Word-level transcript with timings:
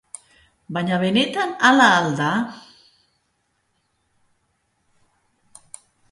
Baina 0.75 0.97
benetan 1.01 1.51
hala 1.67 1.89
al 1.97 2.07
da? 2.21 2.29